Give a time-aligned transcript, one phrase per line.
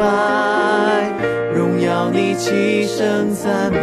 [0.00, 1.12] 拜，
[1.54, 3.78] 荣耀你，齐声赞美。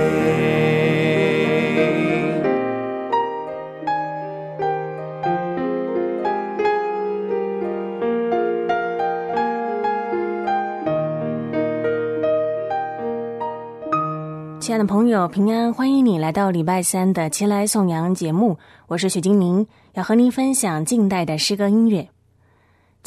[14.59, 18.57] 亲爱的朋友，平安，欢迎你来到礼拜三的《前来颂扬》节目。
[18.87, 22.09] 我是许金宁，要和您分享近代的诗歌音乐。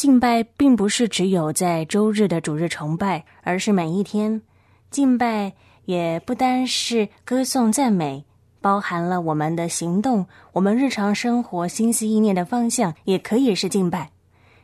[0.00, 4.40] 敬拜并不是只有在周日的主日崇拜，而是每一天。
[4.90, 5.52] 敬拜
[5.84, 8.24] 也不单是歌颂赞美，
[8.62, 14.10] 包含了我们的行动，我们日常生活心思意念的方向，也可以是敬拜。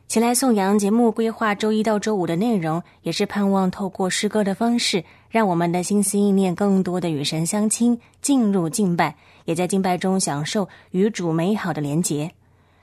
[0.07, 12.31] 前来颂扬节目规划周一到周五的内容，也是盼望透过诗歌的方式，让我们的心思意念更多的与神相亲，进入敬拜，也在敬拜中享受与主美好的连结。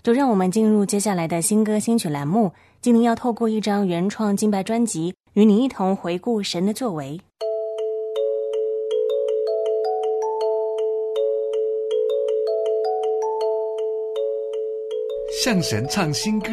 [0.05, 2.53] 就让我们进入接下来的新歌新曲栏目。
[2.83, 7.19] 今天要透过一张原创敬拜专辑，与你一同回顾神的作为。
[15.43, 16.51] 向神唱新歌，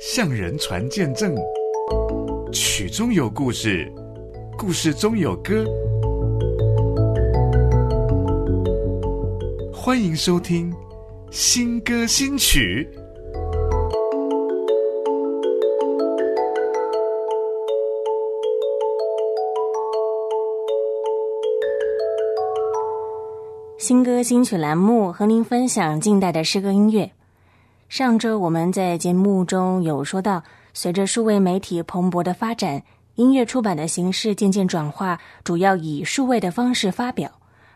[0.00, 1.36] 向人传见证。
[2.54, 3.86] 曲中有故事，
[4.56, 5.62] 故事中有歌。
[9.74, 10.72] 欢迎收听
[11.30, 12.88] 新歌新曲。
[23.76, 27.10] 新歌新曲栏目和您分享近代的诗歌音乐。
[27.88, 30.42] 上周我们在节目中有说到，
[30.72, 32.82] 随着数位媒体蓬勃的发展，
[33.16, 37.30] 音乐出版的形式渐渐转化，主要以数位的方式发表，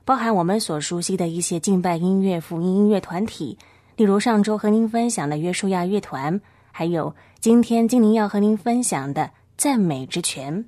[0.05, 3.56] 包含我们所熟悉的一些敬拜音乐、福音音乐团体，
[3.97, 6.41] 例如上周和您分享的约书亚乐团，
[6.72, 10.65] 还有今天精灵要和您分享的赞美之泉。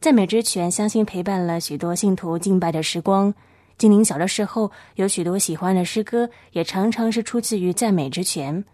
[0.00, 3.34] 赞美之泉相信陪伴了许多信徒敬拜的时光。
[3.78, 8.64] 精灵小的时候有许多喜欢的诗歌，也常常是出自于赞美之泉。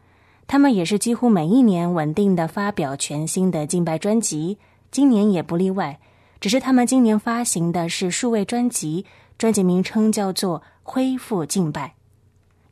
[0.47, 4.59] 他们也是几乎每一年稳定的发表全新的敬拜专辑，
[4.91, 5.99] 今年也不例外。
[6.41, 9.06] 只是他们今年发行的是数位专辑，
[9.39, 11.89] 专辑名称叫做《恢复敬拜》。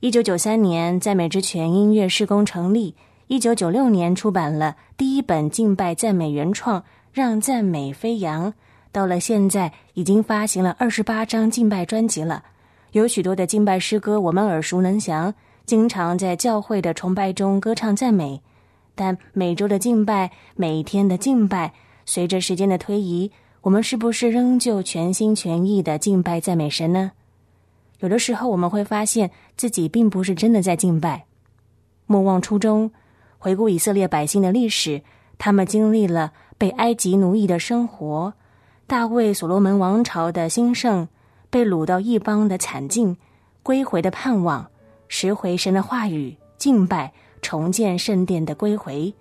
[0.00, 2.94] 一九九三年，赞美之泉音乐施工成立。
[3.28, 6.80] 一九九六年出版了第一本敬拜赞美原创
[7.12, 8.50] 《让赞美飞扬》。
[8.90, 12.44] 到了现在，已经发行了二十八张敬拜专辑了，
[12.90, 15.32] 有许多的敬拜诗歌我们耳熟能详，
[15.64, 18.42] 经常在教会的崇拜中歌唱赞美。
[18.94, 21.72] 但每周的敬拜，每天的敬拜，
[22.04, 27.12] 随着时间的推移，我们是不是仍旧全心全意的敬拜赞美神呢？
[28.00, 31.26] 有的时候，我们会发现自己并不是真的在敬拜。
[32.06, 32.90] 莫忘初衷，
[33.38, 35.02] 回顾以色列百姓的历史，
[35.38, 38.34] 他们经历了被埃及奴役的生活。
[38.88, 41.06] 大卫、所罗门王朝的兴盛，
[41.48, 43.16] 被掳到异邦的惨境，
[43.62, 44.68] 归回的盼望，
[45.06, 49.14] 拾回神的话语，敬拜，重建圣殿的归回。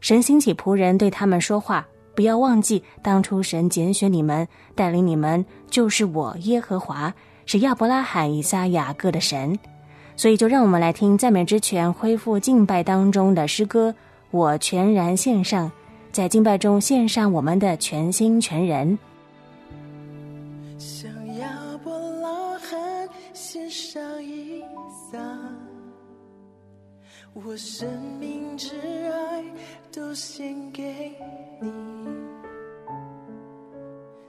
[0.00, 1.88] 神兴起仆人对他们说话，
[2.20, 7.14] 不要忘记当初神拣选你们，带领你们，就是我耶和华，
[7.46, 9.58] 是亚伯拉罕、以撒、雅各的神。
[10.16, 13.94] 所以，就让我们来听赞美之泉恢复敬拜当中的诗歌。
[14.32, 15.72] 我全然献上，
[16.12, 18.98] 在敬拜中献上我们的全心全人。
[27.32, 27.88] 我生
[28.18, 29.44] 命之爱
[29.92, 31.12] 都献给
[31.60, 31.70] 你，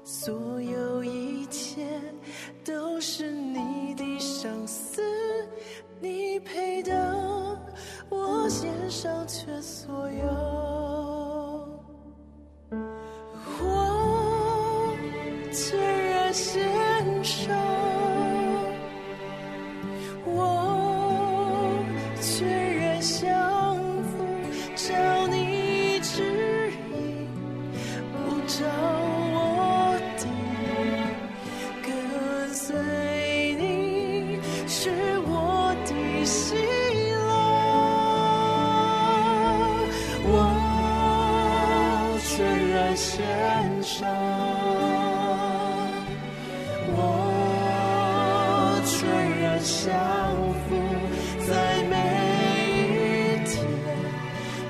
[0.03, 1.85] 所有一切
[2.63, 5.01] 都是你的相思，
[5.99, 7.59] 你配得
[8.07, 10.50] 我献上全所有。
[49.63, 49.93] 降
[50.53, 50.75] 服
[51.47, 51.95] 在每
[52.87, 53.63] 一天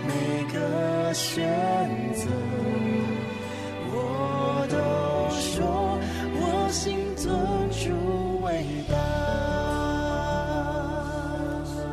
[0.05, 0.11] 每
[0.51, 1.47] 个选
[2.13, 2.27] 择，
[3.89, 4.75] 我都
[5.33, 5.97] 说
[6.35, 7.33] 我心尊
[7.71, 8.95] 主伟大。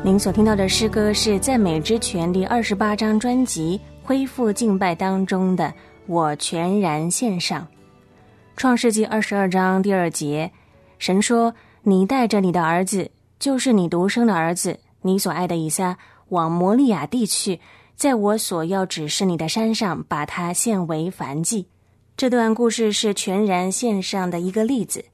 [0.03, 5.63] 您所听到的诗歌是赞美之泉第二十八张专辑《恢复敬拜》当中的
[6.05, 7.61] 《我全然献上》。
[8.57, 10.51] 创世纪二十二章第二节，
[10.97, 11.53] 神说
[11.83, 15.97] ：“你带着你的儿子，就是你独生的儿子，你所爱的以撒，
[16.29, 17.59] 往摩利亚地去，
[17.95, 21.67] 在我所要指示你的山上，把他献为燔祭。”
[22.17, 25.05] 这段故事是全然献上的一个例子。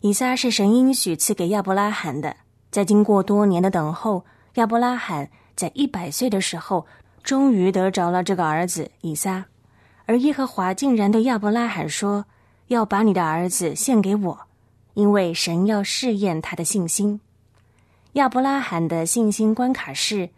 [0.00, 2.36] 以撒是神应许赐给亚伯拉罕的。
[2.70, 6.86] 在经过多年的等候，亚伯拉罕在一百岁的时候，
[7.22, 9.44] 终于得着了这个儿子以撒。
[10.06, 12.24] 而耶和华竟然对亚伯拉罕说
[12.68, 14.38] ：“要把你的儿子献给我，
[14.98, 17.20] 因为神要试验他的信心。”
[18.14, 20.30] 亚伯拉罕的信心关卡是：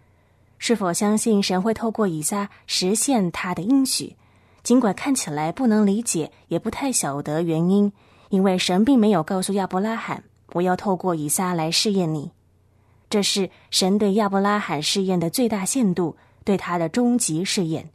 [0.59, 4.17] 是否相信神会透过以撒实现他的应许？
[4.63, 7.91] 尽管看起来不能理解，也不太晓得原因，
[8.29, 10.25] 因为神并没有告诉亚伯拉罕。
[10.53, 12.33] 我要透过以撒来试验你，
[13.09, 17.89] 这是神对亚伯拉罕试验的最大限度，对他的终极试验。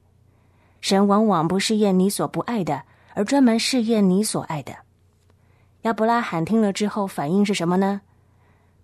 [0.82, 2.82] 神往往不试验你所不爱的，
[3.14, 4.85] 而专门试验你所爱的。
[5.86, 8.02] 亚伯拉罕听了之后反应是什么呢？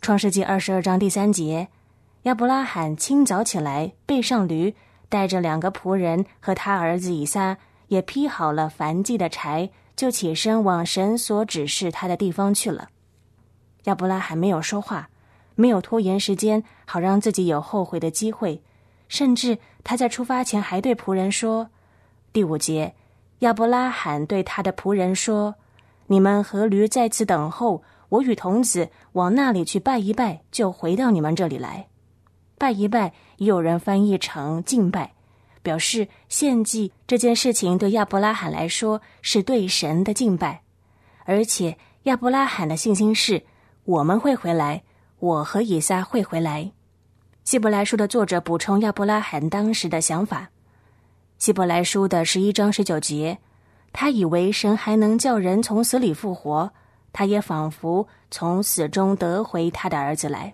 [0.01, 1.69] 创世纪二十二章第三节，
[2.24, 4.75] 亚伯拉罕清早起来，背上驴，
[5.09, 7.57] 带着两个仆人和他儿子以撒，
[7.88, 12.89] 也劈好了燔祭的柴，就起身往神所指示他的地方去了。
[13.86, 15.09] 亚伯拉罕没有说话，
[15.56, 18.62] 没有拖延时间，好让自己有后悔的机会。
[19.07, 21.71] 甚至他在出发前还对仆人说
[22.31, 22.94] ：“第五节，
[23.39, 25.56] 亚伯拉罕对他的仆人说
[26.11, 31.87] ：‘你们和驴在此等候，我与童子往那里去拜一拜，就回到你们这里来。’
[32.59, 35.13] 拜一拜，也有人翻译成敬拜，
[35.63, 40.63] 表示献祭这件事情对亚伯拉罕来说是对神的敬拜，
[41.23, 43.43] 而且亚伯拉罕的信心是。”
[43.85, 44.83] 我们会回来，
[45.17, 46.71] 我和以撒会回来。
[47.45, 50.49] 希伯来书的作者补充亚伯拉罕当时的想法。
[51.37, 53.39] 希伯来书的十一章十九节，
[53.93, 56.71] 他以为神还能叫人从死里复活，
[57.11, 60.53] 他也仿佛从死中得回他的儿子来。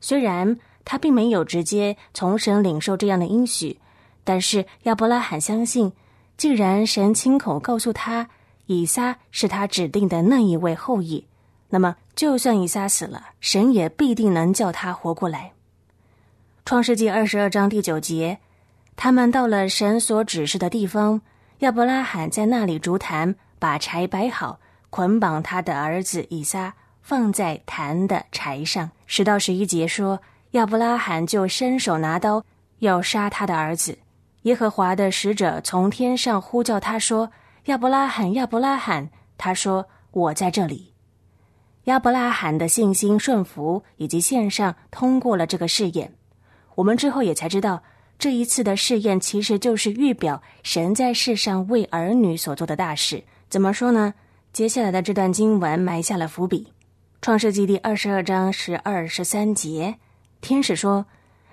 [0.00, 3.78] 虽然他并没有直接从神领受这样的应许，
[4.22, 5.92] 但是亚伯拉罕相信，
[6.36, 8.28] 既然神亲口告诉他
[8.66, 11.26] 以撒是他指定的那一位后裔。
[11.70, 15.52] 那么，就算以撒死了，神也必定能叫他活过来。
[16.64, 18.38] 创世纪二十二章第九节，
[18.96, 21.20] 他们到了神所指示的地方，
[21.60, 24.58] 亚伯拉罕在那里竹坛，把柴摆好，
[24.90, 28.90] 捆绑他的儿子以撒，放在坛的柴上。
[29.06, 30.20] 十到十一节说，
[30.52, 32.44] 亚伯拉罕就伸手拿刀
[32.80, 33.98] 要杀他的儿子。
[34.42, 37.30] 耶和华的使者从天上呼叫他说
[37.66, 39.08] ：“亚伯拉罕，亚伯拉罕。”
[39.38, 40.92] 他说：“我在这里。”
[41.84, 46.14] 亚伯拉罕的信心、顺服以及献上通过了这个试验。
[46.74, 47.82] 我们之后也才知道，
[48.24, 53.22] 这一次的试验其实就是预表神在世上为儿女所做的大事。
[53.50, 54.14] 怎么说呢？
[54.50, 56.72] 接下来的这段经文埋下了伏笔。
[57.20, 59.96] 创世纪第二十二章十二、十三节，
[60.40, 61.04] 天使说：“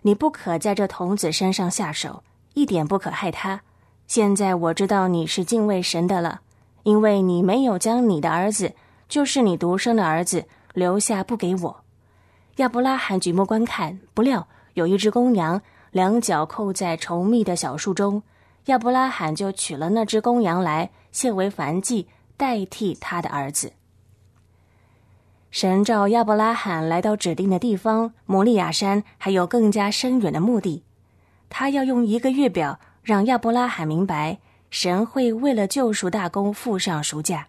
[0.04, 2.24] 你不可在这童子身上下手，
[2.54, 3.60] 一点不可害他。
[4.08, 6.40] 现在我知道你是敬畏神的了，
[6.84, 8.72] 因为你没有将你的儿子。”
[9.10, 11.84] 就是你独生的儿子留下不给我。
[12.56, 18.24] 亚伯拉罕举目观看，不料有一只公羊，两脚扣在稠密的小树中。
[18.66, 22.08] 亚伯拉罕就取了那只公羊来献为燔祭，
[22.38, 23.74] 代替他的儿子。
[25.50, 30.84] 神召亚伯拉罕来到指定的地方摩利亚山，还有更加深远的目的。
[31.50, 34.38] 他要用一个月表让亚伯拉罕明白，
[34.70, 37.48] 神会为了救赎大功付上赎价。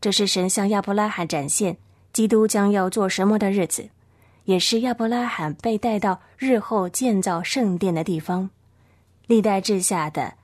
[0.00, 1.76] 这是神向亚伯拉罕展现
[2.12, 3.90] 基督将要做什么的日子，
[4.50, 8.50] 也是亚伯拉罕被带到日后建造圣殿的地方。
[9.28, 10.34] 历代志下的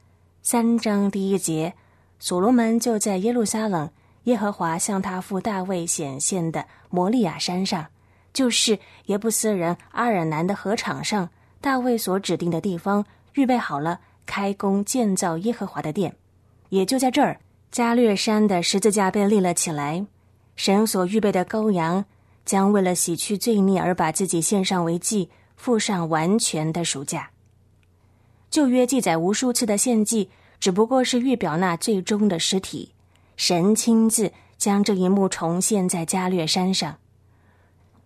[0.43, 1.75] 三章第一节，
[2.21, 3.91] 所罗门就在耶路撒冷，
[4.23, 7.85] 耶和华向他父大卫显现的摩利亚山上，
[8.33, 11.29] 就是耶布斯人阿尔南的河场上，
[11.61, 16.15] 大卫所指定的地方，预备好了开工建造耶和华的殿，
[16.69, 17.41] 也就在这儿。
[17.73, 20.07] 加略山的十字架被立了起来，
[20.55, 22.05] 神所预备的羔羊
[22.47, 27.31] 将为了洗去罪孽而把自己献上为祭，付上完全的赎价。
[28.49, 32.93] 旧约记载无数次的献祭，只不过是预表那最终的尸体。
[33.37, 36.97] 神亲自将这一幕重现在加略山上。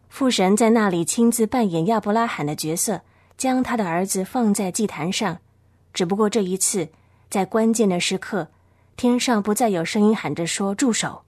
[0.08, 3.02] 父神在那里亲自扮演亚伯拉罕的角色，
[3.36, 5.38] 将他的儿子放在祭坛上。
[5.92, 6.88] 只不过这一次，
[7.28, 8.48] 在关键的时刻，
[8.96, 11.22] 天上不再有声音喊着说“住手”。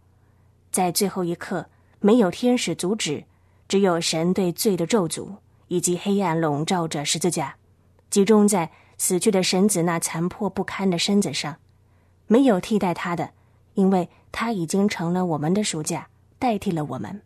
[0.73, 1.67] 在最后一刻，
[2.03, 3.25] 没有天使阻止，
[3.69, 5.37] 只有神对罪的咒诅，
[5.69, 7.55] 以及黑暗笼罩着十字架，
[8.11, 11.57] 集中在死去的神子那残破不堪的身子上。
[12.27, 13.31] 没有替代他的，
[13.75, 16.09] 因为他已经成了我们的赎价，
[16.41, 17.23] 代替了我们。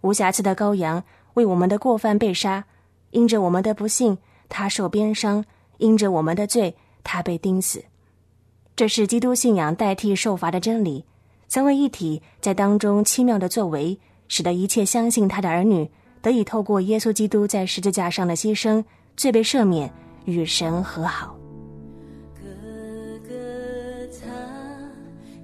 [0.00, 2.64] 无瑕疵的羔羊为我们的过犯被杀，
[3.10, 4.16] 因着我们的不幸，
[4.48, 5.42] 他受鞭伤；
[5.76, 7.84] 因着我们的罪，他被钉死。
[8.74, 11.04] 这是基督信仰代替受罚的真理，
[11.52, 15.86] 三位一体在当中奇妙的作为，使得一切相信他的儿女
[16.22, 18.82] 得以透过耶稣基督在十字架上的牺牲，
[19.18, 19.92] 罪被赦免，
[20.24, 21.36] 与神和好。
[22.34, 22.40] 哥
[23.28, 23.34] 哥
[24.18, 24.30] 他，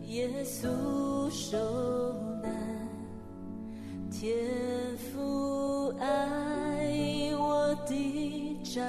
[0.07, 0.67] 耶稣
[1.29, 1.59] 受
[2.43, 2.51] 难，
[4.11, 4.35] 天
[5.13, 8.83] 父爱我的长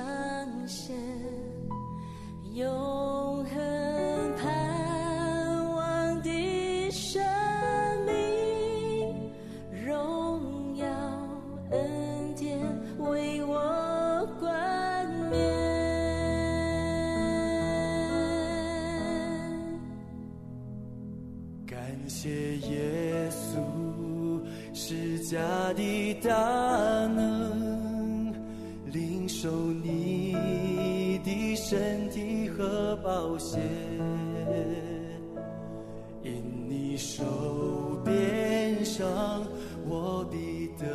[22.09, 24.41] 谢耶稣
[24.73, 25.37] 施加
[25.73, 26.33] 的大
[27.07, 28.33] 能，
[28.91, 33.59] 领受你的身体和宝血，
[36.23, 36.31] 因
[36.67, 37.23] 你手
[38.03, 39.07] 边上，
[39.87, 40.85] 我必得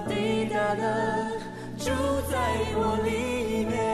[0.00, 1.30] 滴答的
[1.78, 1.90] 住
[2.30, 2.36] 在
[2.74, 3.91] 我里面。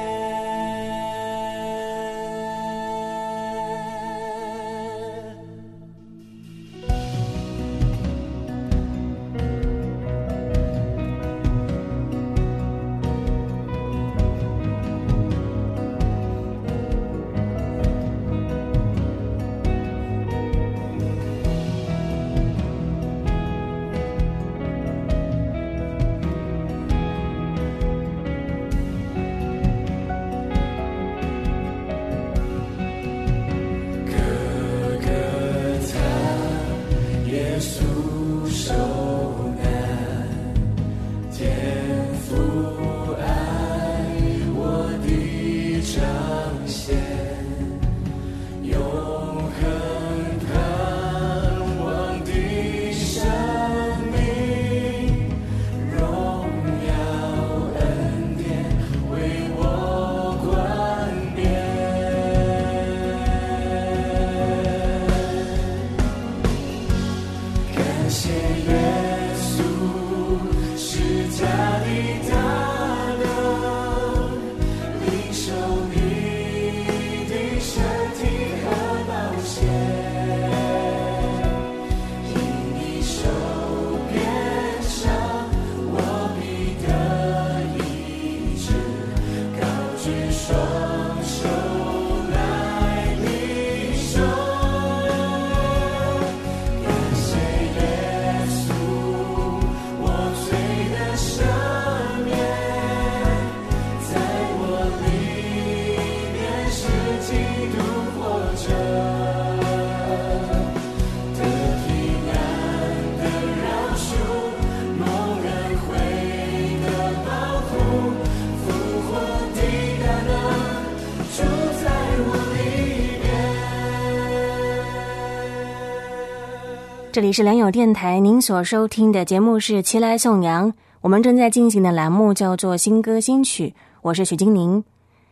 [127.19, 134.85] 这里是良友电台，您所收听的节目是《齐来颂扬》，我们正在进行的栏目叫做“新歌新曲”，我是许金宁。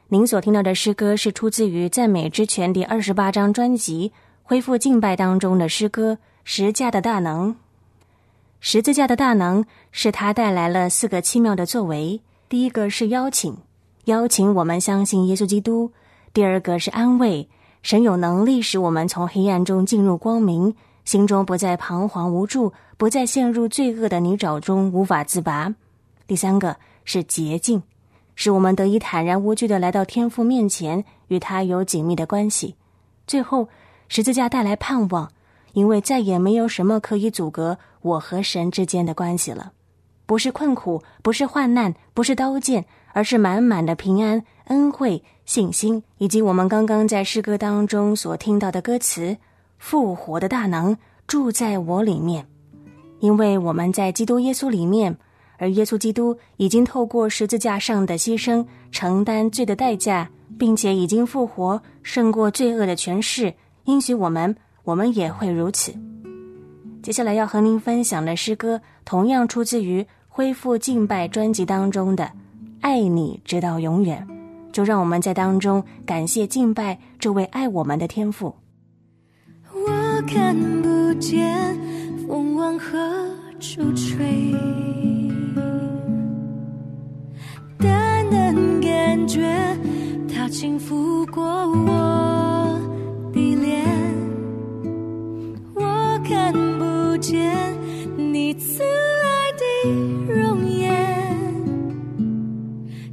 [0.08, 4.10] 您所听到的诗歌是出自于《赞美之泉》第二十八张专辑
[4.42, 7.50] 《恢复敬拜》当中的诗歌《十架的大能》。
[8.58, 12.20] 十字架的大能是他带来了四个奇妙的作为。
[12.48, 13.56] 第一个是邀请，
[14.06, 15.92] 邀请我们相信耶稣基督，
[16.32, 17.48] 第二个是安慰，
[17.80, 20.74] 神有能力使我们从黑暗中进入光明，
[21.06, 25.72] 心中不再彷徨无助，不再陷入罪恶的泥沼中无法自拔。
[26.26, 27.80] 第三个是洁净，
[28.34, 32.75] 使我们得以坦然无惧的来到天父面前，与他有紧密的关系。
[33.25, 33.68] 最后，
[34.08, 35.30] 十字架带来盼望，
[35.75, 39.72] 因为再也没有什么可以阻隔我和神之间的关系了。
[40.26, 49.36] 不是困苦，不是患难，不是刀剑，而是满满的平安、恩惠、信心，以及我们刚刚在诗歌当中所听到的歌词
[49.78, 52.47] ：“复活的大能住在我里面。”
[53.21, 55.16] 因为我们在基督耶稣里面，
[55.59, 60.28] 而耶稣基督已经透过十字架上的牺牲，承担罪的代价，
[60.59, 63.54] 并且已经复活，胜过罪恶的权势。
[63.85, 64.54] 应许我们，
[64.85, 65.95] 我们也会如此。
[67.02, 70.06] 接下来要和您分享的诗歌，同样出自于。
[70.28, 72.30] 恢复敬拜专辑当中的
[72.83, 74.23] “爱你直到永远”，
[74.71, 78.54] 就让我们在当中感谢敬拜这位爱我们的天父。
[80.16, 81.78] 我看不见
[82.26, 82.99] 风往何
[83.61, 84.54] 处吹，
[87.76, 89.46] 但能感觉
[90.26, 92.80] 它轻拂过我
[93.30, 93.85] 的脸。
[95.75, 97.54] 我看不见
[98.16, 99.52] 你赐来
[99.85, 100.96] 的容颜，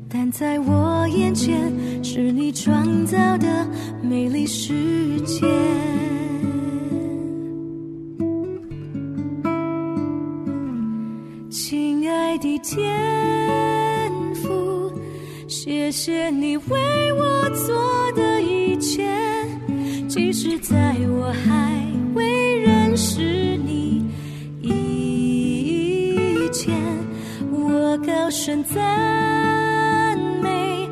[0.08, 0.32] 但。
[0.32, 3.68] 在我眼前，是你创造的
[4.02, 4.74] 美丽世
[12.74, 14.92] 天赋，
[15.48, 19.08] 谢谢你为我做的一切，
[20.08, 23.22] 即使在我还未认识
[23.58, 24.04] 你
[24.62, 26.74] 以前，
[27.52, 30.90] 我高声赞美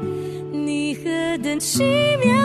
[0.52, 1.60] 你何等。
[1.60, 1.84] 奇
[2.24, 2.41] 妙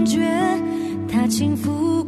[0.00, 0.18] 感觉
[1.06, 1.99] 他轻抚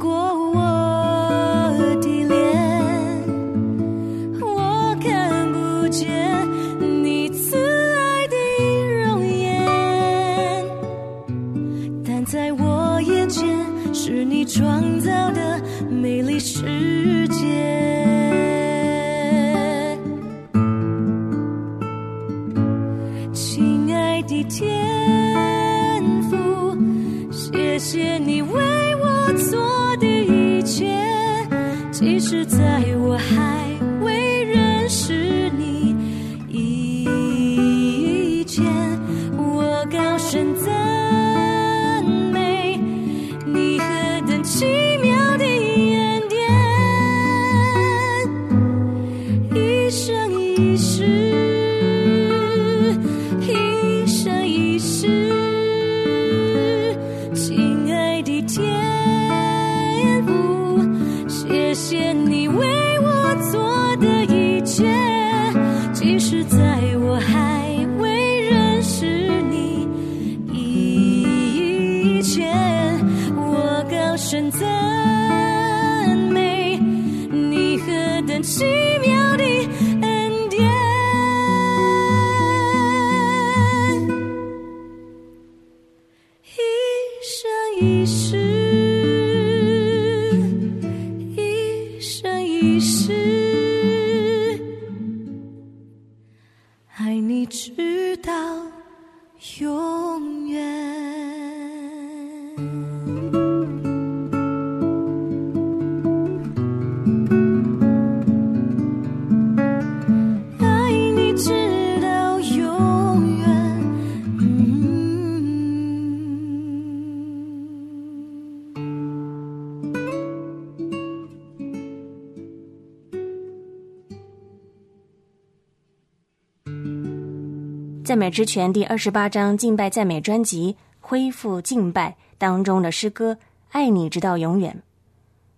[128.13, 133.33] 赞美之泉第二十八章敬拜赞美专辑《恢复敬拜》当中的诗歌
[133.71, 134.71] 《爱你直到永远》。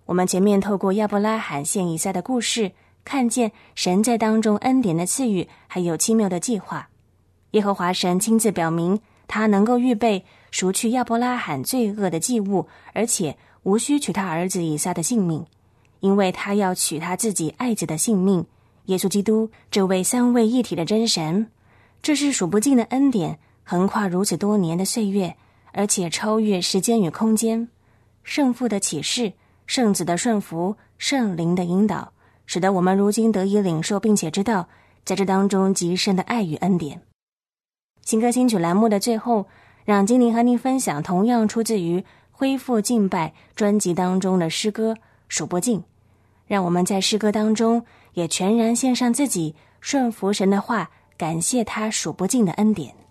[0.06, 2.70] 我们前面透过亚伯拉罕献以撒的故事，
[3.04, 6.88] 看见神在当中恩典的赐予，还有奇妙的计划。
[7.50, 15.44] 耶和华神亲自表明，他能够预备赎去亚伯拉罕罪恶的祭物，而且无需取他儿子以撒的性命，
[15.98, 18.46] 因为他要取他自己爱子的性命。
[18.84, 21.48] 耶稣基督这位三位一体的真神。
[22.04, 25.34] 这是数不尽的恩典，横跨如此多年的岁月，
[25.72, 27.66] 而且超越时间与空间。
[28.22, 29.32] 圣父的启示，
[29.66, 32.12] 圣子的顺服，圣灵的引导，
[32.44, 34.68] 使得我们如今得以领受，并且知道
[35.02, 37.00] 在这当中极深的爱与恩典。
[38.02, 39.46] 新歌新曲栏目的最后，
[39.86, 44.92] 让精灵和您分享同样出自于《恢复敬拜》专辑当中的诗歌
[45.28, 45.78] 《数不尽》，
[46.46, 50.90] 让我们在诗歌当中也全然献上自己，顺服神的话。
[51.16, 53.03] 感谢他数不尽的恩典。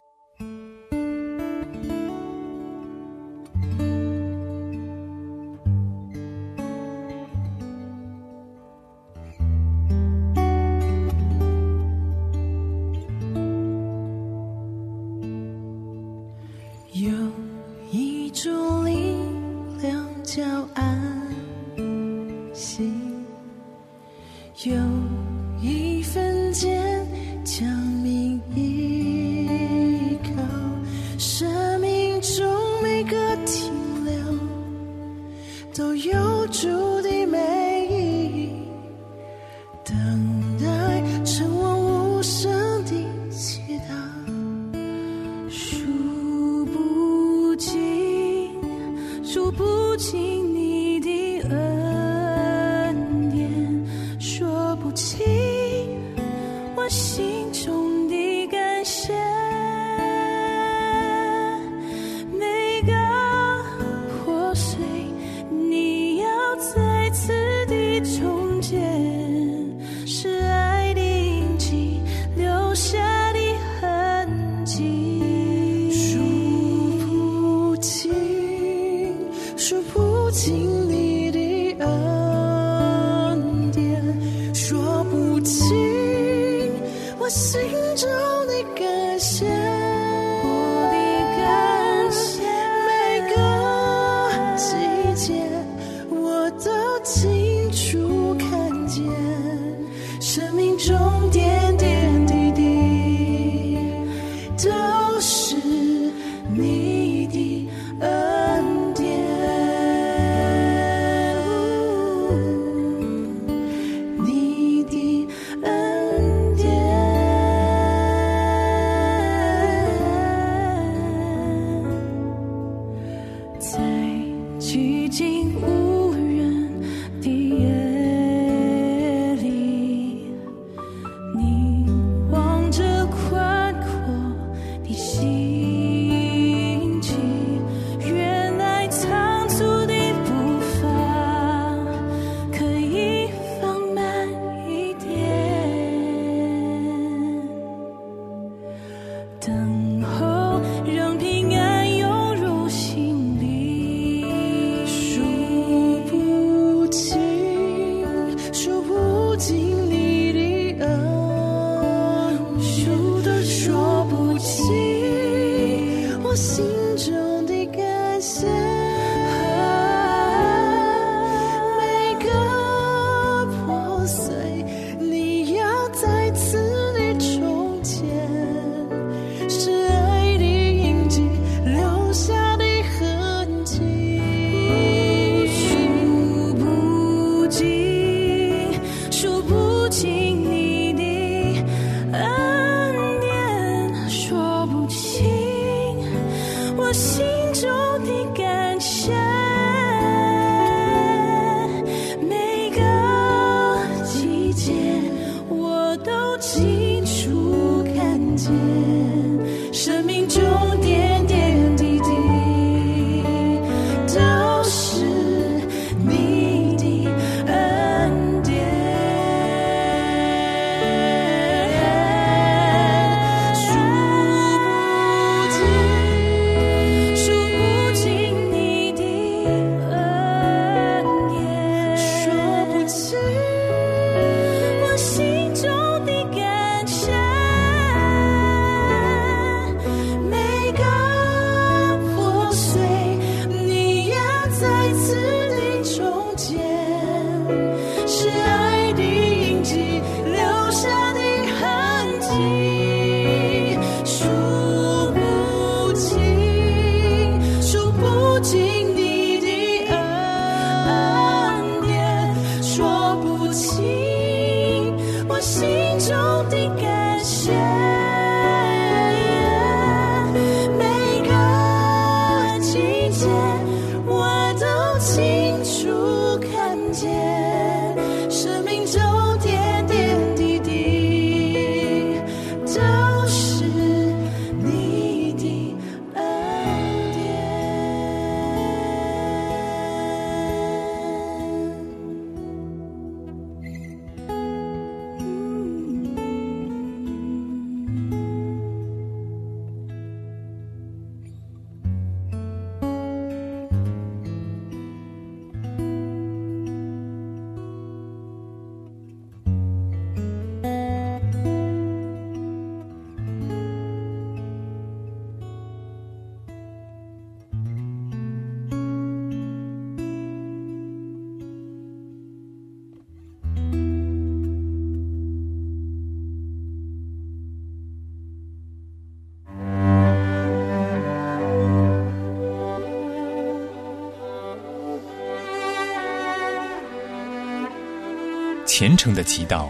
[338.76, 339.68] 虔诚的祈祷，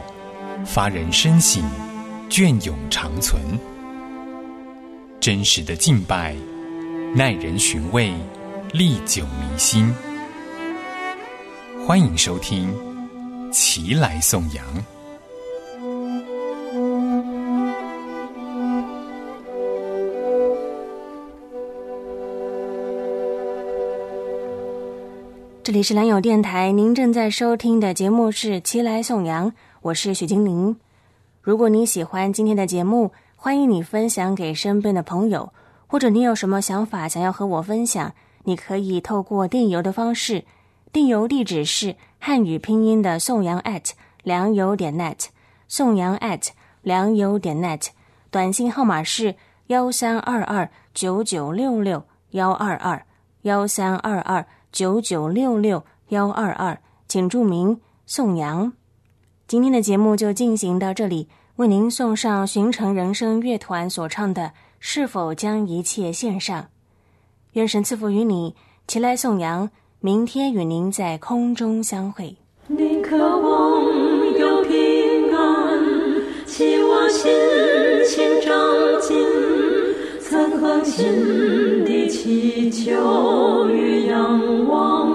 [0.65, 1.61] 发人深省，
[2.29, 3.37] 隽永长存。
[5.19, 6.33] 真实的敬拜，
[7.13, 8.13] 耐人寻味，
[8.71, 9.93] 历久弥新。
[11.85, 12.73] 欢迎收听
[13.51, 14.65] 《齐来颂扬》。
[25.63, 29.49] 这里是良友电台，您正在收听的节目是《齐来颂扬》，
[29.81, 30.75] 我是许金玲。
[31.41, 35.53] 如果你喜欢今天的节目，欢迎你分享给身边的朋友，
[35.87, 38.11] 或者你有什么想法想要和我分享，
[38.43, 40.43] 你可以透过电邮的方式，
[40.91, 43.91] 电邮地址是汉语拼音的颂扬 at
[44.23, 45.27] 良友点 net，
[45.69, 46.49] 颂扬 at
[46.81, 47.87] 良友点 net，
[48.29, 49.35] 短信号码是
[49.67, 53.05] 幺三二二九九六六幺二二
[53.43, 54.45] 幺三二二。
[54.73, 56.75] 九九六六幺二二，
[57.07, 58.73] 请注明宋阳。
[59.47, 64.41] 今天的节目就进行到这里，为您送上寻城人生乐团所唱的
[64.79, 66.59] 《是否将一切献上》。
[67.51, 68.55] 愿神赐福于你，
[68.87, 69.69] 齐来颂扬。
[69.99, 72.35] 明天与您在空中相会。
[72.67, 73.85] 你渴望
[74.37, 75.79] 有平安，
[76.47, 77.31] 期望心
[78.09, 78.51] 情长
[78.99, 79.15] 进，
[80.19, 81.07] 曾恒心
[82.23, 85.11] 祈求与仰望，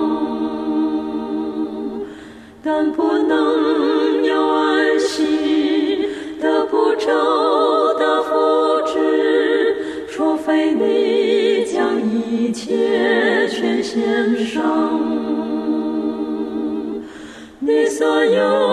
[2.62, 6.06] 但不能有安息，
[6.38, 8.34] 得不着的福
[8.84, 8.98] 祉，
[10.10, 14.62] 除非你将一切全献上。
[17.58, 18.67] 你所有